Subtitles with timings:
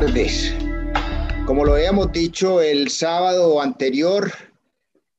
[0.00, 0.54] tardes.
[1.44, 4.30] Como lo habíamos dicho el sábado anterior,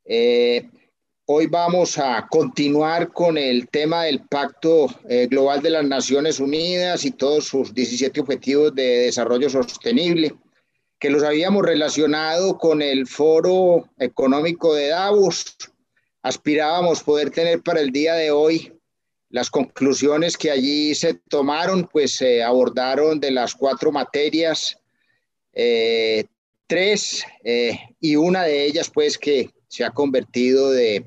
[0.05, 0.69] eh,
[1.25, 7.03] hoy vamos a continuar con el tema del Pacto eh, Global de las Naciones Unidas
[7.03, 10.33] y todos sus 17 objetivos de desarrollo sostenible,
[10.97, 15.57] que los habíamos relacionado con el Foro Económico de Davos.
[16.21, 18.78] Aspirábamos poder tener para el día de hoy
[19.29, 24.77] las conclusiones que allí se tomaron, pues se abordaron de las cuatro materias,
[25.53, 26.25] eh,
[26.67, 31.05] tres, eh, y una de ellas, pues, que se ha convertido de,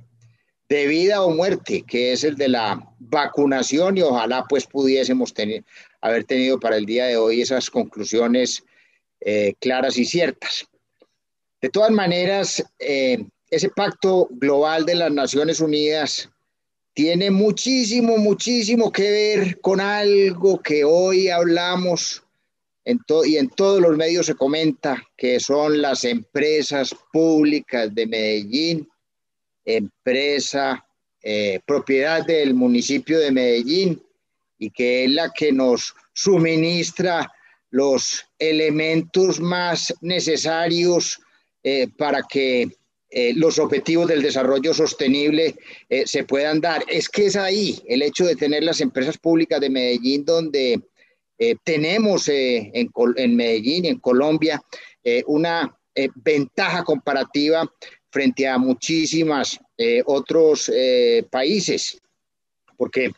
[0.68, 5.64] de, vida o muerte, que es el de la vacunación, y ojalá, pues, pudiésemos tener,
[6.00, 8.62] haber tenido para el día de hoy esas conclusiones
[9.20, 10.66] eh, claras y ciertas.
[11.60, 16.31] De todas maneras, ese pacto global de las Naciones Unidas
[16.94, 22.22] tiene muchísimo, muchísimo que ver con algo que hoy hablamos
[22.84, 28.88] y en todos los medios se comenta, que son las empresas públicas de Medellín,
[29.64, 30.84] empresa
[31.22, 34.02] eh, propiedad del municipio de Medellín
[34.58, 37.32] y que es la que nos suministra
[37.70, 41.20] los elementos más necesarios
[41.62, 42.76] eh, para que
[43.14, 45.54] eh, los objetivos del desarrollo sostenible
[45.90, 46.82] eh, se puedan dar.
[46.88, 50.80] Es que es ahí el hecho de tener las empresas públicas de Medellín donde
[51.38, 54.62] eh, tenemos en, en, Medellín, en Colombia,
[55.26, 55.76] una
[56.14, 57.70] ventaja comparativa
[58.08, 59.58] frente a muchísimas
[60.06, 60.70] otros
[61.28, 62.00] países.
[62.76, 63.10] Porque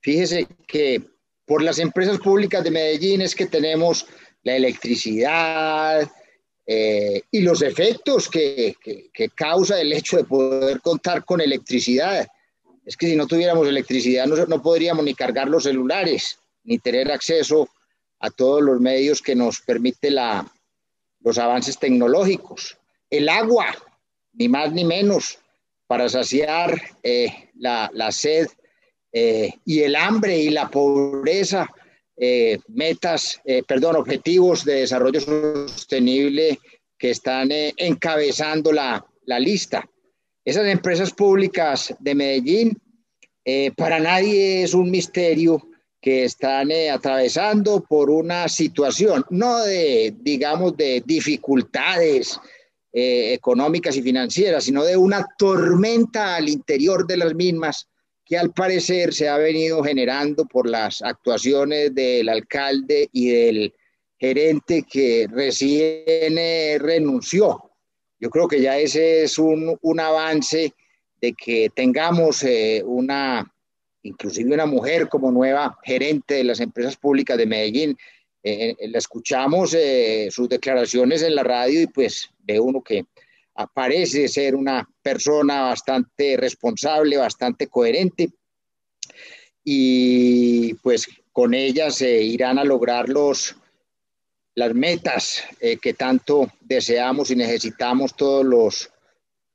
[0.00, 1.02] fíjese que
[1.46, 4.06] por las empresas públicas de Medellín es que tenemos
[4.42, 6.10] la electricidad,
[6.72, 12.28] eh, y los efectos que, que, causa el hecho de poder contar con electricidad.
[12.86, 17.10] Es que si no tuviéramos electricidad no, no podríamos ni cargar los celulares, ni tener
[17.10, 17.68] acceso
[18.20, 20.46] a todos los medios que nos permite la,
[21.18, 22.78] los avances tecnológicos.
[23.10, 23.74] El agua,
[24.34, 25.40] ni más ni menos,
[25.88, 28.46] para saciar eh, la, la, sed
[29.12, 31.68] eh, y el hambre y la pobreza
[32.22, 36.58] eh, metas, eh, perdón, objetivos de desarrollo sostenible
[36.98, 39.88] que están eh, encabezando la, la, lista.
[40.44, 42.78] Esas empresas públicas de Medellín,
[43.74, 45.66] para nadie es un misterio
[46.00, 52.38] que están atravesando por una situación, no de, digamos, de dificultades
[52.92, 57.88] económicas y financieras, sino de una tormenta al interior de las mismas
[58.30, 63.74] que al parecer se ha venido generando por las actuaciones del alcalde y del
[64.20, 67.72] gerente que recién eh, renunció.
[68.20, 70.72] Yo creo que ya ese es un, un avance
[71.20, 73.52] de que tengamos eh, una,
[74.04, 77.98] inclusive una mujer como nueva gerente de las empresas públicas de Medellín.
[78.44, 79.76] Eh, la escuchamos
[80.30, 83.06] sus declaraciones en la radio y pues ve uno que
[83.66, 88.30] parece ser una persona bastante responsable, bastante coherente.
[89.64, 93.56] Y pues con ella se irán a lograr los,
[94.54, 98.90] las metas eh, que tanto deseamos y necesitamos todos los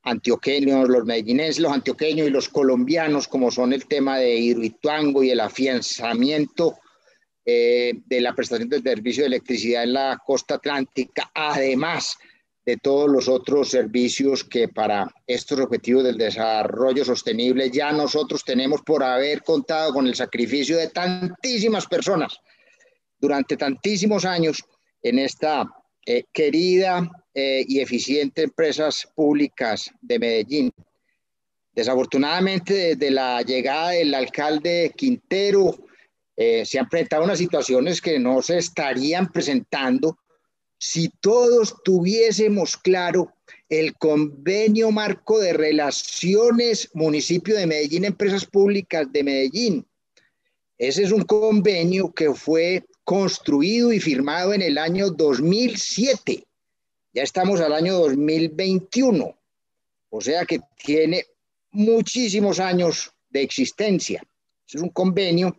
[0.03, 5.31] antioqueños, los medellinenses, los antioqueños y los colombianos, como son el tema de Hidroituango y
[5.31, 6.77] el afianzamiento
[7.43, 12.17] eh, de la prestación del servicio de electricidad en la costa atlántica, además
[12.65, 18.81] de todos los otros servicios que para estos objetivos del desarrollo sostenible ya nosotros tenemos
[18.81, 22.39] por haber contado con el sacrificio de tantísimas personas
[23.19, 24.63] durante tantísimos años
[25.03, 25.65] en esta
[26.05, 30.71] eh, querida eh, y eficiente empresas públicas de Medellín.
[31.73, 35.75] Desafortunadamente, desde la llegada del alcalde Quintero,
[36.35, 40.17] eh, se han presentado unas situaciones que no se estarían presentando
[40.77, 43.33] si todos tuviésemos claro
[43.69, 49.85] el convenio marco de relaciones municipio de Medellín, empresas públicas de Medellín.
[50.77, 56.43] Ese es un convenio que fue construido y firmado en el año 2007.
[57.13, 59.35] Ya estamos al año 2021.
[60.09, 61.25] O sea que tiene
[61.71, 64.21] muchísimos años de existencia.
[64.67, 65.55] Es un convenio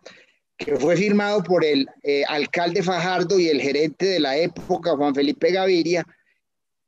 [0.56, 5.14] que fue firmado por el eh, alcalde Fajardo y el gerente de la época, Juan
[5.14, 6.04] Felipe Gaviria,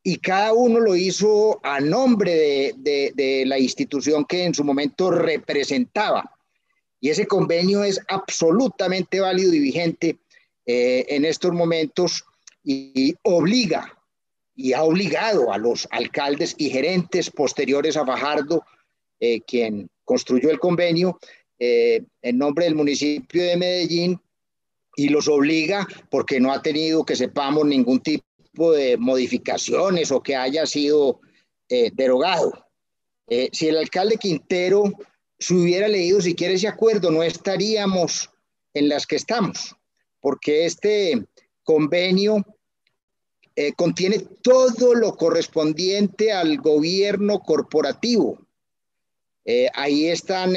[0.03, 6.35] y cada uno lo hizo a nombre de, la institución que en su momento representaba.
[7.01, 10.19] Y ese convenio es absolutamente válido y vigente
[10.65, 12.25] eh, en estos momentos
[12.65, 13.95] y, obliga
[14.55, 18.65] y ha obligado a los alcaldes y gerentes posteriores a Fajardo,
[19.21, 21.19] eh, quien construyó el convenio,
[21.59, 24.21] eh, en nombre del municipio de Medellín
[24.99, 30.35] y los obliga porque no ha tenido que sepamos ningún tipo de modificaciones o que
[30.35, 31.21] haya sido
[31.69, 32.53] eh, derogado.
[33.29, 34.85] Eh, si el alcalde Quintero
[35.39, 38.31] se hubiera leído siquiera ese acuerdo, no estaríamos
[38.75, 39.77] en las que estamos,
[40.21, 41.27] porque este
[41.63, 42.45] convenio
[43.55, 48.41] eh, contiene todo lo correspondiente al gobierno corporativo.
[49.75, 50.55] ahí están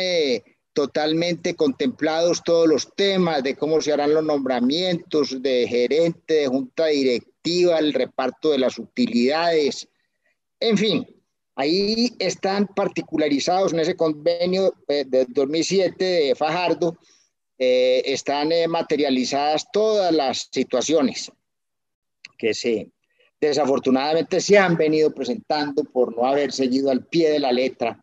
[0.74, 6.88] totalmente contemplados todos los temas de cómo se harán los nombramientos de gerente, de junta
[6.88, 9.88] directiva, el reparto de las utilidades,
[10.62, 11.08] en fin,
[11.56, 16.98] ahí están particularizados en ese convenio eh, de 2007 de Fajardo,
[17.58, 21.32] eh, están eh, materializadas todas las situaciones
[22.38, 22.90] que se
[23.40, 28.00] desafortunadamente se han venido presentando por no haber seguido al pie de la letra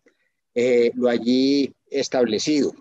[0.95, 2.75] lo allí establecido.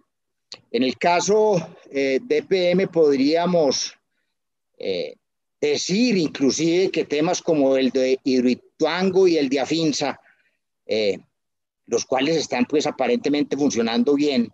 [0.71, 1.55] En el caso
[1.91, 3.93] eh, de PM podríamos
[4.77, 5.15] eh,
[5.59, 10.19] decir inclusive que temas como el de Hidroituango y el de Afinsa,
[10.85, 11.17] eh,
[11.87, 14.51] los cuales están pues aparentemente funcionando bien,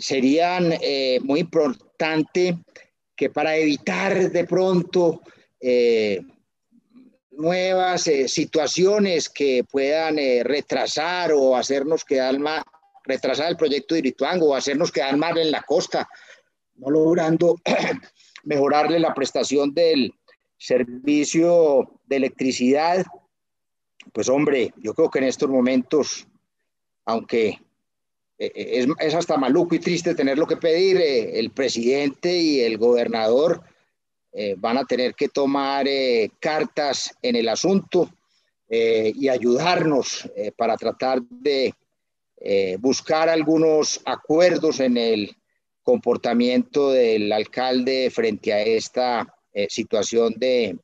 [0.00, 0.74] serían
[1.22, 2.58] muy importante
[3.16, 5.22] que para evitar de pronto
[7.30, 12.64] nuevas situaciones que puedan retrasar o hacernos quedar más,
[13.04, 16.08] retrasar el proyecto de Irituango o hacernos quedar mal en la costa,
[16.76, 17.56] no logrando
[18.44, 20.14] mejorarle la prestación del
[20.56, 23.04] servicio de electricidad.
[24.12, 26.26] Pues hombre, yo creo que en estos momentos,
[27.04, 27.58] aunque
[28.42, 32.76] eh, eh, es, hasta maluco y triste tenerlo que pedir, eh, el presidente y el
[32.78, 33.62] gobernador
[34.56, 35.86] van a tener que tomar
[36.40, 38.08] cartas en el asunto
[38.66, 40.26] y ayudarnos
[40.56, 41.74] para tratar de
[42.44, 45.36] eh, buscar algunos acuerdos en el
[45.84, 50.76] comportamiento del alcalde frente a esta eh, situación de,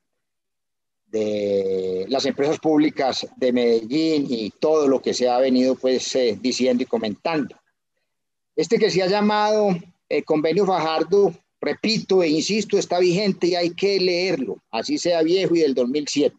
[1.06, 6.38] de las empresas públicas de Medellín y todo lo que se ha venido pues eh,
[6.40, 7.56] diciendo y comentando.
[8.54, 9.76] Este que se ha llamado
[10.24, 15.60] convenio Fajardo, repito e insisto, está vigente y hay que leerlo, así sea viejo y
[15.60, 16.36] del 2007.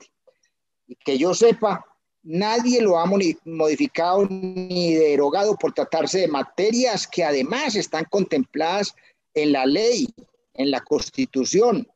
[0.88, 1.86] Y que yo sepa,
[2.24, 8.94] Nadie lo ha modificado ni derogado por tratarse de materias que además están contempladas
[9.34, 10.08] en la ley,
[10.54, 11.88] en la constitución.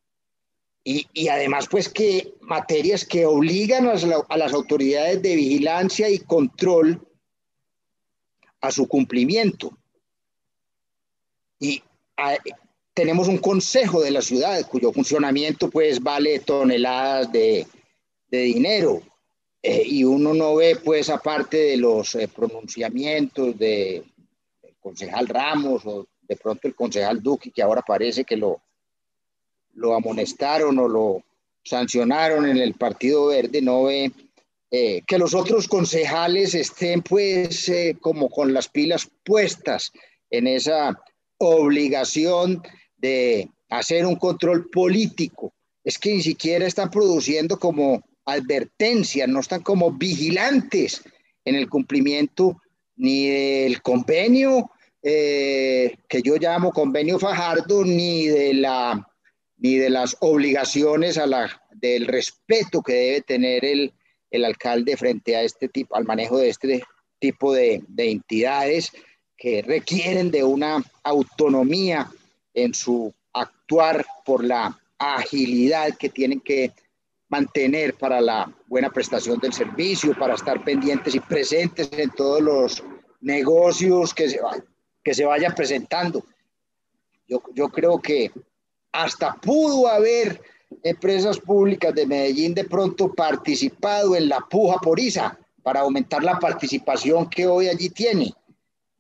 [0.86, 7.06] Y, además, pues que materias que obligan a, las autoridades de vigilancia y control
[8.60, 9.78] a su cumplimiento.
[11.60, 11.81] Y
[12.94, 17.66] tenemos un consejo de la ciudad cuyo funcionamiento pues vale toneladas de,
[18.28, 19.02] de dinero
[19.65, 24.04] eh, y uno no ve, pues, aparte de los eh, pronunciamientos de,
[24.62, 28.62] del concejal Ramos o de pronto el concejal Duque, que ahora parece que lo,
[29.75, 31.24] lo amonestaron o lo
[31.63, 34.12] sancionaron en el Partido Verde, no ve
[34.69, 37.71] eh, que los otros concejales estén, pues,
[38.01, 39.94] como con las pilas puestas
[40.30, 41.00] en esa
[41.38, 42.62] obligación
[42.98, 45.54] de hacer un control político.
[45.86, 51.04] Es que ni siquiera están produciendo como advertencias, no están como vigilantes
[51.46, 52.62] en el cumplimiento
[52.96, 54.72] ni del convenio
[55.06, 59.06] eh, que yo llamo convenio Fajardo, ni de, la,
[59.57, 63.94] ni de las obligaciones a la, del respeto que debe tener el,
[64.31, 66.81] el alcalde frente a este tipo, al manejo de este
[67.19, 68.92] tipo de, de entidades
[69.36, 72.09] que requieren de una autonomía
[72.54, 76.71] en su actuar por la agilidad que tienen que
[77.33, 82.83] mantener para la buena prestación del servicio, para estar pendientes y presentes en todos los
[83.21, 84.40] negocios que se,
[85.04, 86.23] que se vayan presentando.
[87.28, 88.31] Yo, yo creo que
[88.92, 90.40] hasta pudo haber
[90.83, 96.37] empresas públicas de Medellín de pronto participado en la puja por ISA para aumentar la
[96.37, 98.31] participación que hoy allí tiene.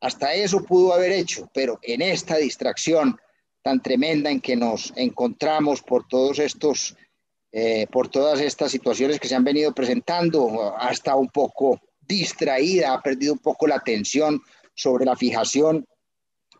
[0.01, 3.15] Hasta eso pudo haber hecho, pero en esta distracción
[3.61, 6.97] tan tremenda en que nos encontramos por todos estos
[7.55, 12.93] eh, por todas estas situaciones que se han venido presentando, ha estado un poco distraída,
[12.93, 14.41] ha perdido un poco la atención
[14.73, 15.85] sobre la fijación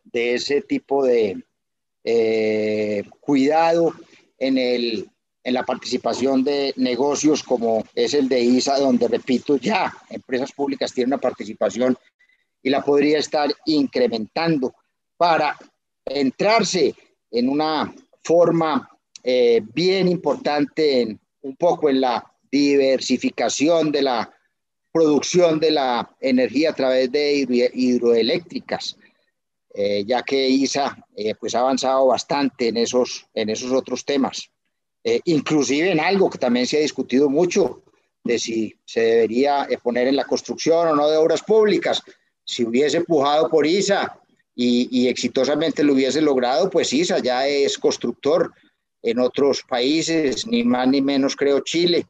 [0.04, 1.44] de ese tipo de
[2.04, 3.96] eh, cuidado
[4.38, 5.10] en, el,
[5.44, 10.94] en la participación de negocios como es el de ISA, donde, repito, ya empresas públicas
[10.94, 11.98] tienen una participación
[12.62, 14.76] y la podría estar incrementando
[15.18, 15.58] para
[16.06, 16.94] entrarse
[17.32, 17.92] en una
[18.24, 18.93] forma
[19.24, 24.34] eh, bien importante un poco en la diversificación de la
[24.92, 28.98] producción de la energía a través de hidroeléctricas.
[29.76, 34.52] eh, ya que ISA eh, pues ha avanzado bastante en esos, en esos otros temas,
[35.26, 37.82] inclusive en algo que también se ha discutido mucho,
[38.24, 42.02] de si se debería poner en la construcción o no de obras públicas.
[42.46, 44.18] Si hubiese empujado por ISA
[44.56, 48.54] y, y exitosamente lo hubiese logrado, pues ISA ya es constructor
[49.04, 52.08] en otros países, ni más ni menos creo Chile,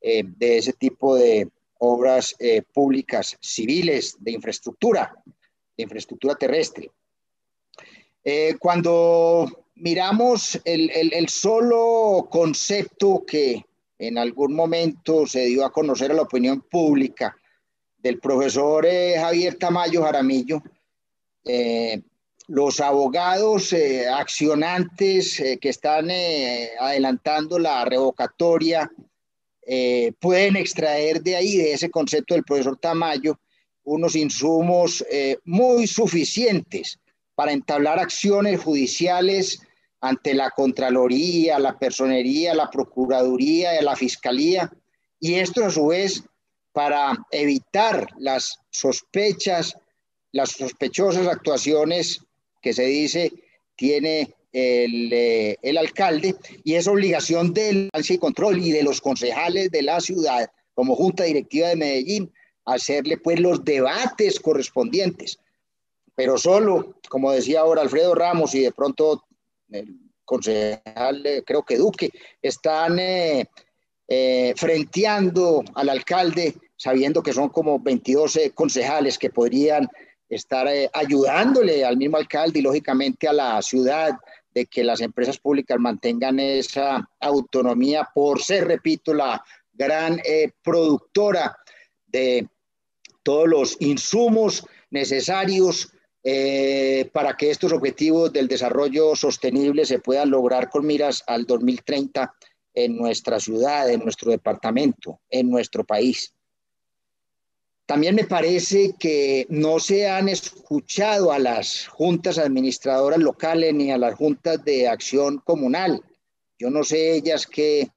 [0.00, 1.48] de ese tipo de,
[1.84, 5.14] obras eh, públicas civiles de infraestructura,
[5.76, 6.90] de infraestructura terrestre.
[8.24, 13.64] Eh, cuando miramos el, el, solo concepto que
[13.98, 17.36] en algún momento se dio a conocer a la opinión pública
[17.98, 20.62] del profesor eh, Javier Tamayo Jaramillo,
[22.46, 23.74] los abogados
[24.12, 26.10] accionantes que están
[26.78, 28.90] adelantando la revocatoria
[29.66, 33.38] eh, pueden extraer de ahí, de ese concepto del profesor Tamayo,
[33.84, 36.98] unos insumos eh, muy suficientes
[37.34, 39.60] para entablar acciones judiciales
[40.00, 44.70] ante la Contraloría, la Personería, la Procuraduría, la Fiscalía,
[45.18, 46.22] y esto a su vez
[46.72, 49.78] para evitar las sospechas,
[50.32, 52.20] las sospechosas actuaciones
[52.64, 53.30] que se dice
[53.76, 59.82] tiene eh, el, alcalde y es obligación del y control y de los concejales de
[59.82, 62.32] la ciudad como junta directiva de Medellín
[62.64, 65.38] hacerle pues los debates correspondientes.
[66.14, 69.24] Pero solo, como decía ahora Alfredo Ramos y de pronto
[69.68, 73.44] el concejal, eh, creo que Duque, están eh,
[74.56, 79.86] frenteando al alcalde sabiendo que son como 22 concejales que podrían
[80.36, 84.12] estar ayudándole al mismo alcalde y lógicamente a la ciudad
[84.54, 91.56] de que las empresas públicas mantengan esa autonomía por ser, repito, la gran eh, productora
[92.06, 92.48] de
[93.22, 95.90] todos los insumos necesarios
[96.22, 102.32] eh, para que estos objetivos del desarrollo sostenible se puedan lograr con miras al 2030
[102.74, 106.32] en nuestra ciudad, en nuestro departamento, en nuestro país.
[107.86, 113.98] También me parece que no se han escuchado a las juntas administradoras locales ni a
[113.98, 116.02] las juntas de acción comunal.
[116.58, 117.88] Yo no sé ellas qué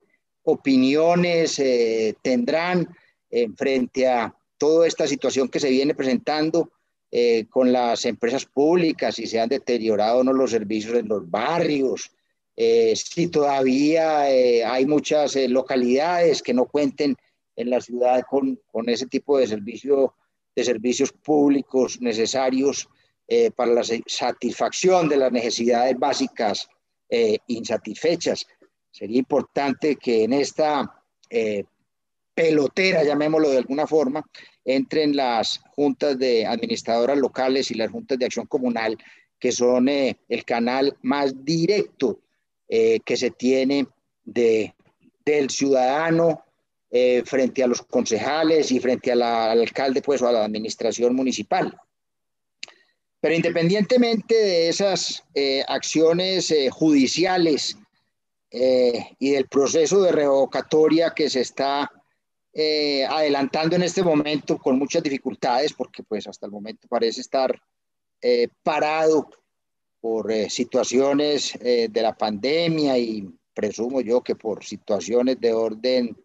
[0.44, 2.90] opiniones eh, tendrán
[3.30, 6.70] en frente a toda esta situación que se viene presentando
[7.10, 11.30] eh, con las empresas públicas, si se han deteriorado o no los servicios en los
[11.30, 12.12] barrios,
[12.58, 17.16] eh, si todavía hay muchas localidades que no cuenten
[17.58, 20.14] en la ciudad con, con ese tipo de, servicio,
[20.56, 22.88] de servicios públicos necesarios
[23.28, 26.70] eh, para la satisfacción de las necesidades básicas
[27.10, 28.48] eh, insatisfechas.
[28.92, 31.66] Sería importante que en esta eh,
[32.34, 34.24] pelotera, llamémoslo de alguna forma,
[34.64, 38.98] entren las juntas de administradoras locales y las juntas de acción comunal,
[39.40, 42.20] que son el canal más directo
[42.68, 43.88] que se tiene
[44.26, 44.74] de,
[45.24, 46.47] del ciudadano
[46.90, 51.78] eh, frente a los concejales y frente al alcalde, pues, o a la administración municipal.
[53.20, 57.78] Pero independientemente de esas eh, acciones eh, judiciales
[58.50, 61.92] y del proceso de revocatoria que se está
[63.10, 67.62] adelantando en este momento con muchas dificultades, porque pues hasta el momento parece estar
[68.64, 69.30] parado
[70.00, 76.16] por situaciones de la pandemia y presumo yo que por situaciones de orden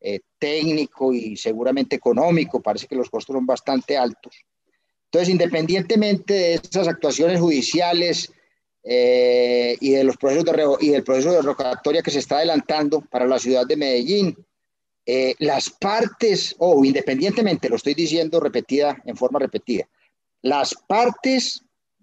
[0.00, 4.44] eh, técnico y seguramente económico, parece que los costos son bastante altos.
[5.06, 8.32] Entonces, independientemente de esas actuaciones judiciales
[8.82, 13.00] eh, y, de los procesos de, y del proceso de revocatoria que se está adelantando
[13.02, 14.36] para la ciudad de Medellín,
[15.04, 19.88] eh, las partes, o independientemente, lo estoy diciendo repetida, en forma repetida,
[20.42, 21.62] las partes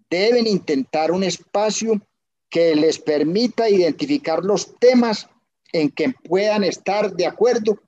[0.09, 2.01] deben intentar un espacio
[2.49, 5.29] que les permita identificar los temas
[5.73, 7.79] en que puedan estar de acuerdo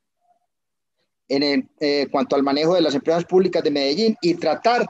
[1.29, 4.85] en eh, cuanto al manejo de las empresas públicas de Medellín y tratar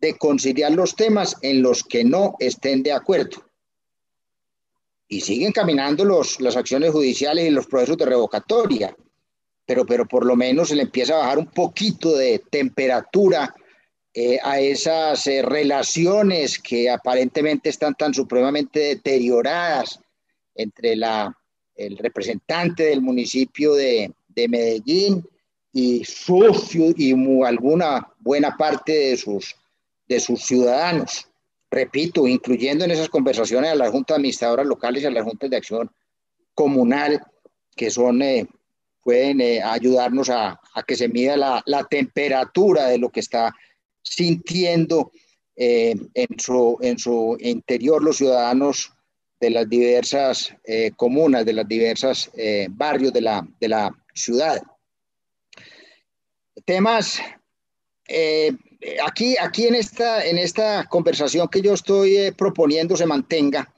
[0.00, 3.44] de conciliar los temas en los que no estén de acuerdo.
[5.08, 8.94] Y siguen caminando los, las acciones judiciales y los procesos de revocatoria,
[9.64, 13.54] pero, pero por lo menos se le empieza a bajar un poquito de temperatura
[14.12, 20.00] eh, a esas eh, relaciones que aparentemente están tan supremamente deterioradas
[20.54, 21.36] entre la,
[21.74, 25.24] el representante del municipio de, de Medellín
[25.74, 27.12] y socio y
[27.44, 29.54] alguna buena parte de sus,
[30.08, 31.28] de sus ciudadanos.
[31.70, 35.56] Repito, incluyendo en esas conversaciones a las juntas administradoras locales y a las juntas de
[35.56, 35.90] acción
[36.54, 37.20] comunal,
[37.76, 38.46] que son, eh,
[39.02, 43.52] pueden eh, ayudarnos a, a, que se mida la, la, temperatura de lo que está
[44.00, 45.10] sintiendo
[45.56, 48.92] eh, en, su, en su interior los ciudadanos
[49.40, 54.62] de las diversas eh, comunas, de las diversas eh, barrios de la, de la ciudad.
[56.64, 57.20] Temas,
[59.04, 63.72] aquí, aquí en, esta, en esta conversación que yo estoy proponiendo se mantenga,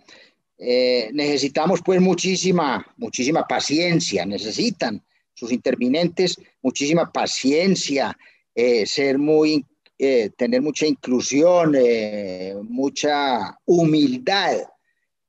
[0.59, 5.02] necesitamos pues muchísima, muchísima paciencia, necesitan
[5.35, 8.16] sus intervinientes muchísima paciencia,
[8.54, 9.64] ser muy
[9.99, 14.59] eh, tener mucha inclusión, eh, mucha humildad.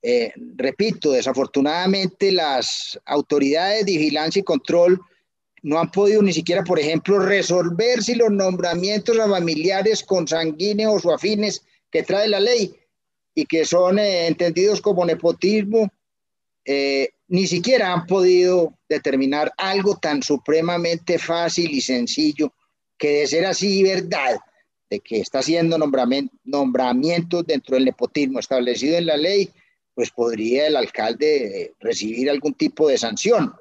[0.01, 4.99] Eh, repito, desafortunadamente las autoridades de vigilancia y control
[5.63, 11.13] no han podido ni siquiera, por ejemplo, resolver si los nombramientos a familiares consanguíneos o
[11.13, 12.75] afines que trae la ley
[13.33, 15.89] y que son entendidos como nepotismo,
[17.29, 22.53] ni siquiera han podido determinar algo tan supremamente fácil y sencillo
[22.97, 24.39] que de ser así verdad
[24.89, 29.49] de que está haciendo nombramientos dentro del nepotismo establecido en la ley,
[29.93, 33.53] pues podría el alcalde recibir algún tipo de sanción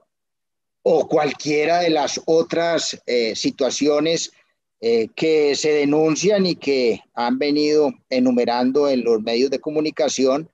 [0.89, 4.33] o cualquiera de las otras eh, situaciones
[4.81, 10.49] eh, que se denuncian y que han venido enumerando en los medios de comunicación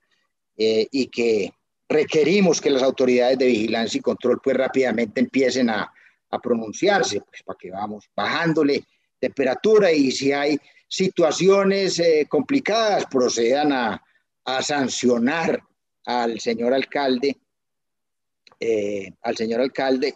[0.57, 1.53] eh, y que
[1.87, 5.93] requerimos que las autoridades de vigilancia y control pues rápidamente empiecen a,
[6.31, 8.83] a pronunciarse, pues para que vamos bajándole
[9.19, 14.03] temperatura y si hay situaciones eh, complicadas procedan a,
[14.61, 15.61] sancionar
[16.05, 17.37] al señor alcalde,
[18.59, 20.15] eh, al señor alcalde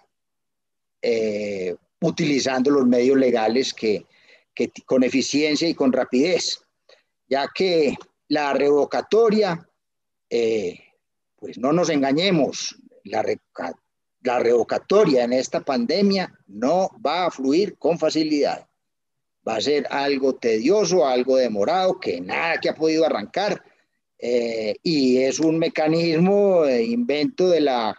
[1.02, 4.06] eh, utilizando los medios legales que,
[4.86, 6.62] con eficiencia y con rapidez,
[7.28, 7.96] ya que
[8.28, 9.70] la revocatoria,
[10.28, 13.24] pues no nos engañemos, la,
[14.40, 18.68] revocatoria en esta pandemia no va a fluir con facilidad
[19.48, 23.64] va a ser algo tedioso, algo demorado, que nada que ha podido arrancar.
[24.20, 27.96] Eh, y es un mecanismo invento de la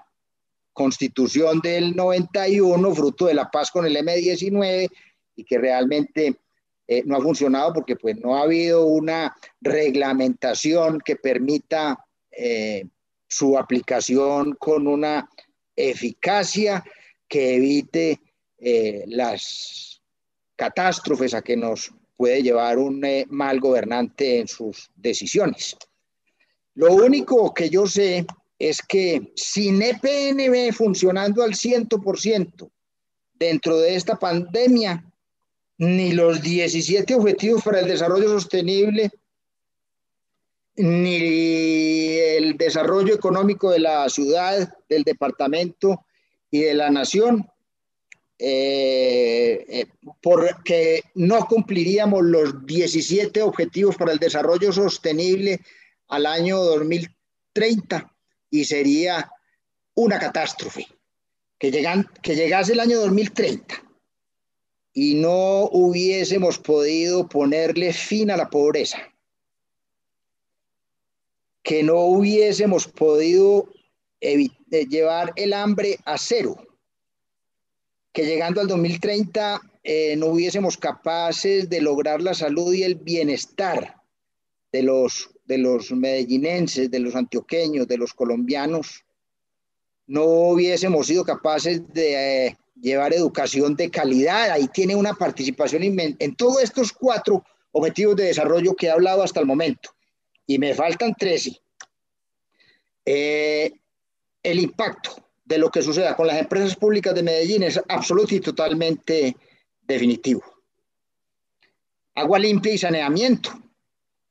[0.78, 4.88] constitución del 91, fruto de la paz con el M19,
[5.34, 6.36] y que realmente
[6.86, 11.98] eh, no ha funcionado porque pues no ha habido una reglamentación que permita
[12.30, 12.84] eh,
[13.26, 15.28] su aplicación con una
[15.74, 16.84] eficacia
[17.26, 18.20] que evite
[19.06, 20.00] las
[20.56, 25.76] catástrofes a que nos puede llevar un eh, mal gobernante en sus decisiones.
[26.74, 28.26] Lo único que yo sé
[28.58, 32.70] es que sin EPNB funcionando al 100%
[33.34, 35.04] dentro de esta pandemia,
[35.78, 39.10] ni los 17 objetivos para el desarrollo sostenible,
[40.74, 46.04] ni el desarrollo económico de la ciudad, del departamento
[46.50, 47.48] y de la nación
[48.40, 49.86] eh, eh,
[50.22, 55.60] porque no cumpliríamos los 17 objetivos para el desarrollo sostenible
[56.06, 58.14] al año 2030
[58.50, 59.30] y sería
[59.94, 60.86] una catástrofe.
[61.58, 63.82] Que, llegan, que llegase el año 2030
[64.92, 68.98] y no hubiésemos podido ponerle fin a la pobreza,
[71.62, 73.68] que no hubiésemos podido
[74.20, 74.48] eh,
[74.88, 76.56] llevar el hambre a cero.
[78.12, 84.02] Que llegando al 2030 eh, no hubiésemos capaces de lograr la salud y el bienestar
[84.72, 89.02] de los, de los medellinenses, de los antioqueños, de los colombianos,
[90.06, 94.50] no hubiésemos sido capaces de eh, llevar educación de calidad.
[94.50, 99.40] Ahí tiene una participación en todos estos cuatro objetivos de desarrollo que he hablado hasta
[99.40, 99.90] el momento.
[100.46, 101.58] Y me faltan 13.
[103.06, 103.72] Eh,
[104.42, 108.40] el impacto de lo que suceda con las empresas públicas de Medellín es absoluto y
[108.40, 109.34] totalmente
[109.80, 110.42] definitivo.
[112.14, 113.50] Agua limpia y saneamiento,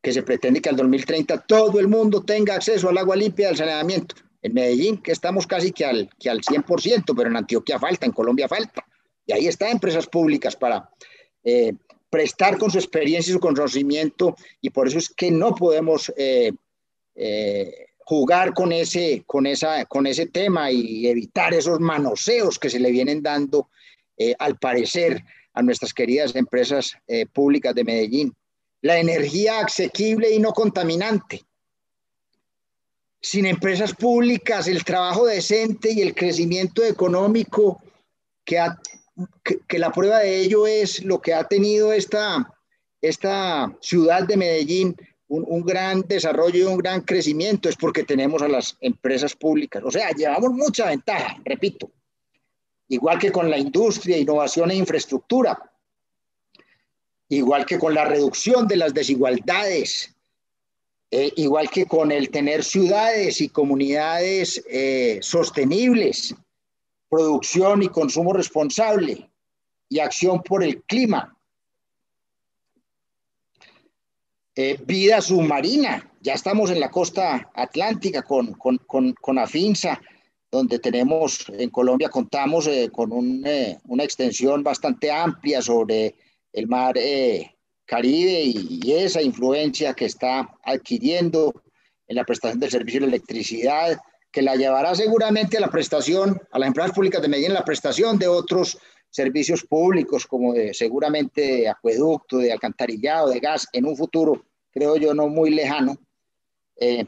[0.02, 3.50] que se pretende que al 2030 todo el mundo tenga acceso al agua limpia y
[3.50, 4.16] al saneamiento.
[4.42, 8.12] En Medellín, que estamos casi que al, que al 100%, pero en Antioquia falta, en
[8.12, 8.86] Colombia falta.
[9.26, 10.90] Y ahí están empresas públicas para
[11.44, 11.74] eh,
[12.10, 16.54] prestar con su experiencia y su conocimiento, y por eso es que no podemos eh,
[17.16, 22.80] eh, jugar con ese, con, esa, con ese tema y evitar esos manoseos que se
[22.80, 23.70] le vienen dando,
[24.40, 26.94] al parecer, a nuestras queridas empresas
[27.34, 28.34] públicas de Medellín.
[28.82, 31.44] La energía asequible y no contaminante.
[33.20, 37.82] Sin empresas públicas, el trabajo decente y el crecimiento económico,
[38.46, 38.60] que,
[39.68, 42.54] que, la prueba de ello es lo que ha tenido esta,
[43.02, 44.96] esta ciudad de Medellín
[45.30, 49.84] un, gran desarrollo y un gran crecimiento es porque tenemos a las empresas públicas.
[49.86, 51.92] O sea, llevamos mucha ventaja, repito,
[52.88, 55.60] igual que con la industria, innovación e infraestructura.
[57.30, 60.16] Igual que con la reducción de las desigualdades,
[61.12, 66.36] eh, igual que con el tener ciudades y comunidades eh, sostenibles,
[67.10, 69.30] producción y consumo responsable
[69.90, 71.34] y acción por el clima.
[74.56, 80.02] Eh, vida submarina, ya estamos en la costa atlántica con, con, con, con AFINSA,
[80.50, 86.16] donde tenemos, en Colombia contamos con una extensión bastante amplia sobre
[86.58, 91.54] el mar eh, Caribe y, esa influencia que está adquiriendo
[92.08, 93.98] en la prestación del servicio de electricidad,
[94.32, 98.18] que la llevará seguramente a la prestación, a las empresas públicas de Medellín, la prestación
[98.18, 98.80] de otros
[99.12, 104.98] servicios públicos, como de, seguramente de acueducto, de alcantarillado, de gas, en un futuro, creo
[104.98, 105.96] yo, no muy lejano,
[106.76, 107.06] eh,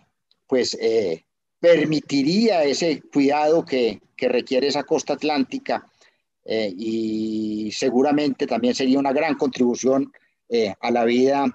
[0.47, 1.25] pues eh,
[1.59, 5.89] permitiría ese cuidado que, que requiere esa costa atlántica
[6.45, 10.11] eh, y seguramente también sería una gran contribución
[10.49, 11.45] eh, a la vida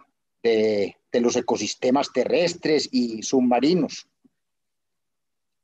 [0.42, 4.09] de, los ecosistemas terrestres y submarinos.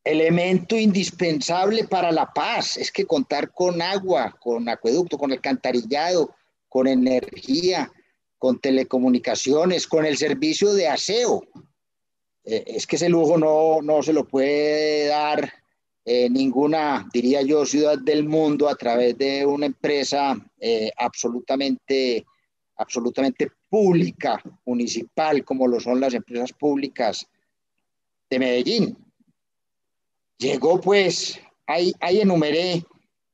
[0.04, 6.34] Elemento indispensable para la paz es que contar con agua, con acueducto, con alcantarillado,
[6.68, 7.90] con energía,
[8.38, 11.42] con telecomunicaciones, con el servicio de aseo.
[12.44, 15.59] Eh, es que ese lujo no, no se lo puede dar
[16.04, 22.24] eh, ninguna, diría yo, ciudad del mundo a través de una empresa eh, absolutamente,
[22.76, 27.26] absolutamente pública, municipal, como lo son las empresas públicas
[28.30, 28.96] de Medellín.
[30.38, 32.82] Llegó pues, ahí, ahí enumeré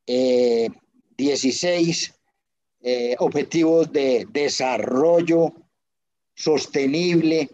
[0.05, 2.15] 16
[2.83, 5.53] eh, objetivos de desarrollo
[6.35, 7.49] sostenible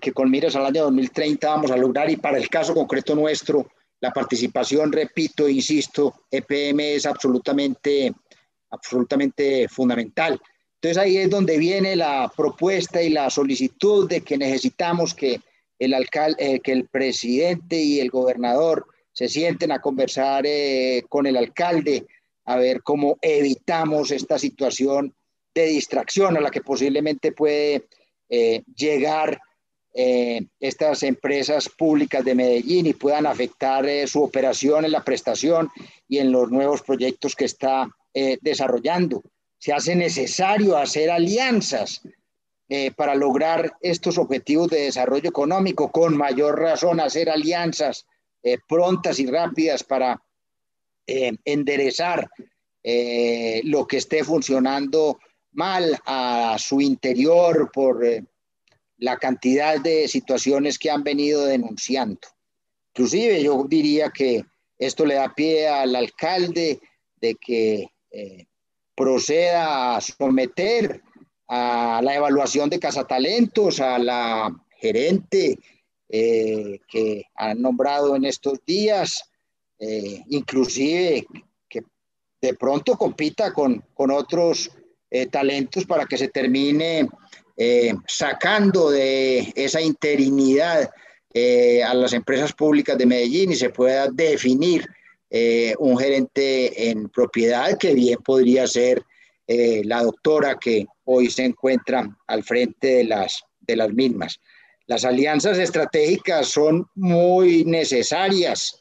[0.00, 3.68] que con miras al año 2030 vamos a lograr y para el caso concreto nuestro
[4.00, 8.12] la participación, repito, insisto, EPM es absolutamente,
[8.70, 10.40] absolutamente fundamental.
[10.74, 15.40] Entonces ahí es donde viene la propuesta y la solicitud de que necesitamos que
[15.78, 21.26] el, alcalde, eh, que el presidente y el gobernador se sienten a conversar eh, con
[21.26, 22.06] el alcalde
[22.44, 25.14] a ver cómo evitamos esta situación
[25.54, 27.86] de distracción a la que posiblemente puede
[28.28, 29.40] eh, llegar
[29.98, 35.70] eh, estas empresas públicas de Medellín y puedan afectar eh, su operación en la prestación
[36.06, 39.22] y en los nuevos proyectos que está eh, desarrollando.
[39.56, 42.02] Se hace necesario hacer alianzas
[42.96, 48.06] para lograr estos objetivos de desarrollo económico, con mayor razón hacer alianzas
[48.68, 50.20] prontas y rápidas para
[51.06, 52.28] enderezar
[53.62, 55.20] lo que esté funcionando
[55.52, 58.04] mal a su interior por
[58.98, 62.20] la cantidad de situaciones que han venido denunciando.
[62.94, 64.42] Inclusive yo diría que
[64.78, 66.80] esto le da pie al alcalde
[67.20, 68.46] de que eh,
[68.94, 71.02] proceda a someter
[71.48, 75.58] a la evaluación de cazatalentos, a la gerente
[76.08, 79.30] eh, que han nombrado en estos días,
[79.78, 81.26] eh, inclusive
[81.68, 81.82] que
[82.40, 84.70] de pronto compita con, con otros
[85.30, 87.08] talentos para que se termine
[87.56, 90.90] eh, sacando de esa interinidad
[91.32, 94.86] eh, a las empresas públicas de Medellín y se pueda definir
[95.30, 99.02] eh, un gerente en propiedad que bien podría ser
[99.48, 104.40] la doctora que hoy se encuentra al frente de las, de las mismas.
[104.88, 108.80] Las alianzas estratégicas son muy necesarias,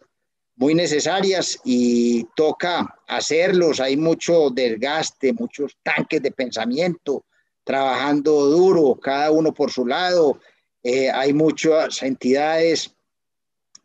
[0.55, 3.79] muy necesarias y toca hacerlos.
[3.79, 7.25] Hay mucho desgaste, muchos tanques de pensamiento,
[7.65, 10.39] trabajando duro, cada uno por su lado.
[10.83, 12.95] Eh, hay muchas entidades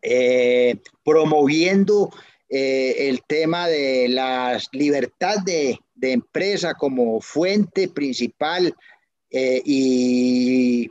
[0.03, 2.11] eh, promoviendo
[2.49, 8.75] eh, el tema de la libertad de, empresa como fuente principal
[9.31, 10.89] y,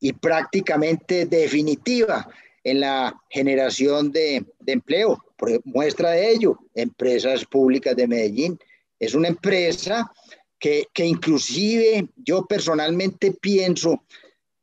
[0.00, 2.28] y, prácticamente definitiva
[2.64, 5.24] en la generación de, de empleo.
[5.64, 8.58] muestra de ello, Empresas Públicas de Medellín.
[8.98, 10.10] Es una empresa
[10.58, 14.04] que, inclusive yo personalmente pienso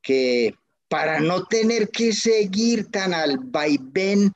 [0.01, 0.53] que
[0.87, 4.31] para no tener que seguir tan al vaivén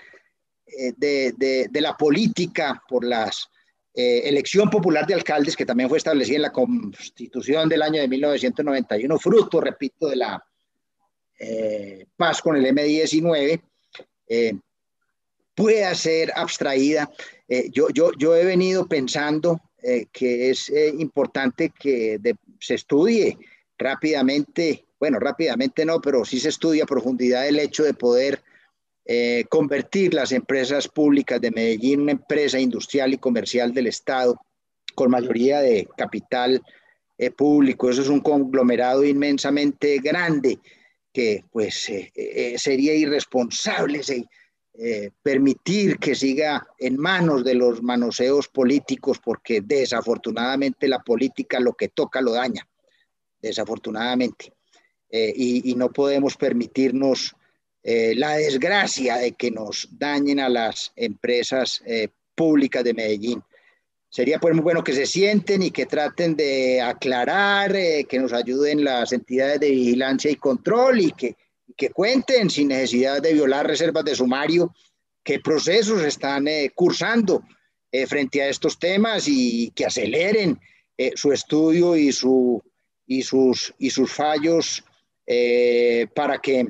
[0.66, 3.30] eh, de, la política por la
[3.94, 8.08] eh, elección popular de alcaldes, que también fue establecida en la constitución del año de
[8.08, 10.44] 1991, fruto, repito, de la
[11.40, 13.62] eh, paz con el M19,
[15.56, 17.10] pueda ser abstraída.
[17.72, 22.20] yo, yo, yo he venido pensando eh, que es eh, importante que
[22.60, 23.38] se estudie
[23.78, 28.42] rápidamente, bueno, rápidamente no, pero sí se estudia a profundidad el hecho de poder
[29.06, 34.38] eh, convertir las empresas públicas de Medellín en una empresa industrial y comercial del Estado
[34.96, 36.62] con mayoría de capital
[37.36, 37.90] público.
[37.90, 40.60] Eso es un conglomerado inmensamente grande
[41.14, 41.90] que pues
[42.56, 44.02] sería irresponsable
[45.22, 51.90] permitir que siga en manos de los manoseos políticos porque desafortunadamente la política lo que
[51.90, 52.66] toca lo daña,
[53.42, 54.54] desafortunadamente.
[55.12, 57.36] y, no podemos permitirnos
[57.82, 63.42] eh, la desgracia de que nos dañen a las empresas eh, públicas de Medellín.
[64.10, 68.34] Sería pues muy bueno que se sienten y que traten de aclarar, eh, que nos
[68.34, 71.38] ayuden las entidades de vigilancia y control y que,
[71.78, 74.74] que cuenten sin necesidad de violar reservas de sumario
[75.24, 77.44] qué procesos están cursando
[78.08, 80.60] frente a estos temas y que aceleren
[81.16, 82.64] su estudio y, su,
[83.06, 84.84] y, sus, y sus fallos
[86.16, 86.68] para que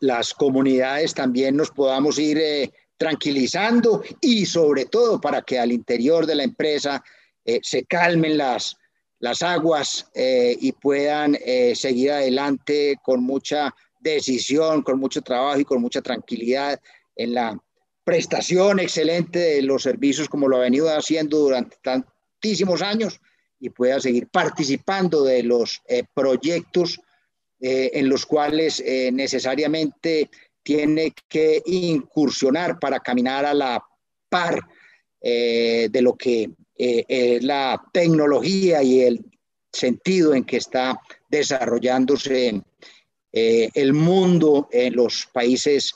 [0.00, 6.26] las comunidades también nos podamos ir eh, tranquilizando y sobre todo para que al interior
[6.26, 7.02] de la empresa
[7.44, 8.76] eh, se calmen las,
[9.20, 11.36] las aguas eh, y puedan
[11.74, 16.80] seguir adelante con mucha decisión, con mucho trabajo y con mucha tranquilidad
[17.16, 17.58] en la
[18.04, 23.20] prestación excelente de los servicios como lo ha venido haciendo durante tantísimos años
[23.60, 25.82] y pueda seguir participando de los
[26.14, 27.00] proyectos
[27.60, 30.30] eh, en los cuales eh, necesariamente
[30.62, 33.82] tiene que incursionar para caminar a la
[34.28, 34.60] par
[35.20, 39.24] eh, de lo que es la tecnología y el
[39.72, 42.62] sentido en que está desarrollándose
[43.74, 45.94] el mundo en los países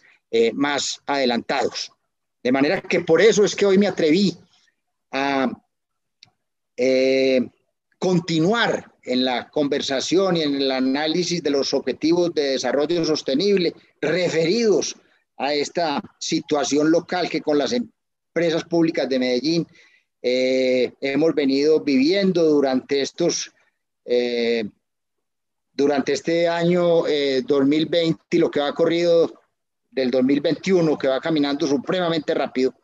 [0.54, 1.92] más adelantados.
[2.42, 4.36] De manera que por eso es que hoy me atreví
[5.10, 5.50] a
[7.98, 14.96] continuar en la conversación y en el análisis de los objetivos de desarrollo sostenible referidos
[15.36, 19.66] a esta situación local que con las empresas públicas de Medellín
[20.22, 23.52] eh, hemos venido viviendo durante estos
[24.04, 24.64] eh,
[25.72, 27.02] durante este año
[27.46, 29.32] 2020 eh, y lo que va corrido
[29.90, 32.74] del 2021 que va caminando supremamente rápido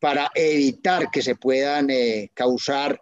[0.00, 1.88] para evitar que se puedan
[2.34, 3.00] causar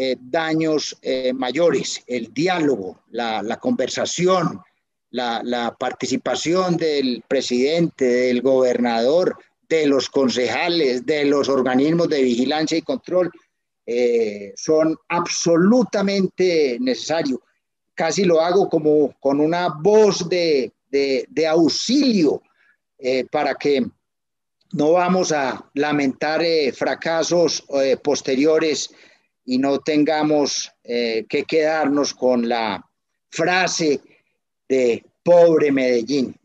[0.00, 4.60] eh, daños eh, mayores, el diálogo, la, conversación,
[5.10, 9.36] la, participación del presidente, del gobernador,
[9.68, 13.32] de los concejales, de los organismos de vigilancia y control,
[13.86, 17.40] eh, son absolutamente necesarios.
[17.98, 22.40] Casi lo hago como con una voz de, de auxilio
[23.32, 23.84] para que
[24.72, 26.40] no vamos a lamentar
[26.74, 27.64] fracasos
[28.04, 28.88] posteriores
[29.48, 32.86] y no tengamos eh, que quedarnos con la
[33.30, 33.98] frase
[34.68, 36.36] de pobre Medellín,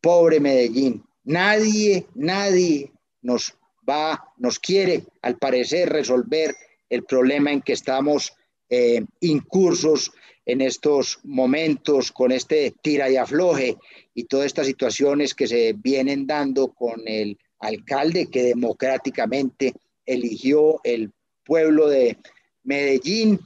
[0.00, 1.04] pobre Medellín.
[1.24, 2.90] Nadie, nadie
[3.20, 3.54] nos
[3.86, 6.56] va, nos quiere, al parecer, resolver
[6.88, 8.32] el problema en que estamos
[8.68, 10.12] eh, incursos
[10.44, 13.76] en estos momentos con este tira y afloje
[14.14, 19.72] y todas estas situaciones que se vienen dando con el alcalde que democráticamente
[20.04, 21.12] eligió el
[21.44, 22.16] pueblo de
[22.62, 23.40] Medellín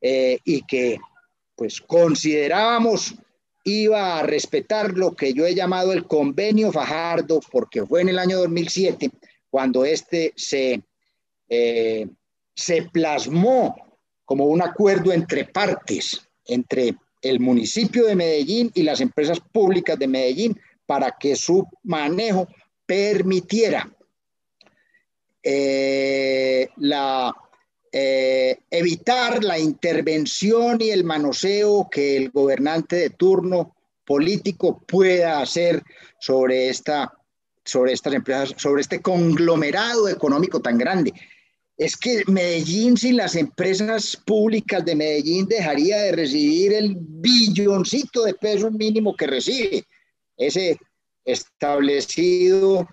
[0.00, 0.98] eh, y que
[1.56, 3.14] pues considerábamos
[3.64, 8.18] iba a respetar lo que yo he llamado el convenio Fajardo, porque fue en el
[8.18, 9.10] año 2007
[9.50, 10.82] cuando este se,
[11.48, 12.06] eh,
[12.54, 13.74] se plasmó
[14.26, 20.08] como un acuerdo entre partes, entre el municipio de Medellín y las empresas públicas de
[20.08, 22.46] Medellín, para que su manejo
[22.84, 23.90] permitiera
[25.42, 27.34] eh, la
[27.98, 35.82] eh, evitar la intervención y el manoseo que el gobernante de turno político pueda hacer
[36.20, 37.12] sobre, esta,
[37.64, 41.14] sobre estas empresas, sobre este conglomerado económico tan grande.
[41.76, 48.34] Es que Medellín sin las empresas públicas de Medellín dejaría de recibir el billoncito de
[48.34, 49.84] pesos mínimo que recibe.
[50.36, 50.78] Ese
[51.24, 52.86] establecido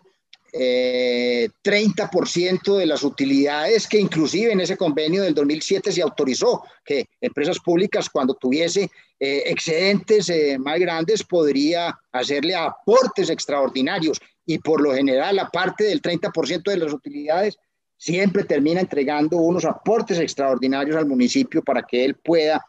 [0.54, 7.08] 30% eh, de las utilidades que inclusive en ese convenio del 2007 se autorizó que
[7.22, 14.82] empresas públicas cuando tuviese eh, excedentes eh, más grandes podría hacerle aportes extraordinarios y por
[14.82, 17.58] lo general aparte del 30% de las utilidades
[18.04, 22.66] siempre termina entregando unos aportes extraordinarios al municipio para que él pueda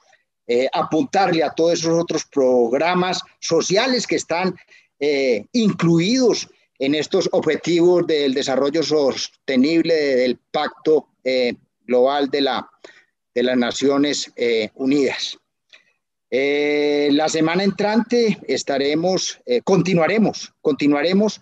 [0.72, 4.54] apuntarle a todos esos otros programas sociales que están
[5.52, 6.46] incluidos
[6.78, 11.54] en estos objetivos del desarrollo sostenible del Pacto eh,
[11.86, 12.68] Global de, la,
[13.34, 15.38] de las Naciones eh, Unidas.
[16.30, 21.40] Eh, la semana entrante estaremos, continuaremos, continuaremos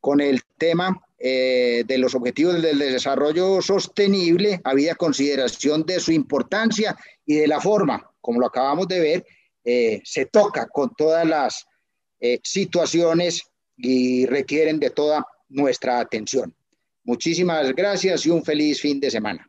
[0.00, 6.96] con el tema eh, de los objetivos del desarrollo sostenible, había consideración de su importancia
[7.26, 9.26] y de la forma, como lo acabamos de ver,
[9.64, 11.66] eh, se toca con todas las
[12.20, 13.42] eh, situaciones
[13.76, 16.54] y requieren de toda nuestra atención.
[17.02, 19.48] Muchísimas gracias y un feliz fin de semana.